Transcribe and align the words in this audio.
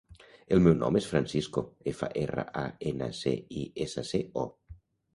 El 0.55 0.63
meu 0.67 0.73
nom 0.79 0.97
és 0.99 1.09
Francisco: 1.11 1.63
efa, 1.93 2.11
erra, 2.23 2.49
a, 2.65 2.65
ena, 2.95 3.13
ce, 3.23 3.37
i, 3.63 3.71
essa, 3.89 4.09
ce, 4.13 4.27
o. 4.47 4.53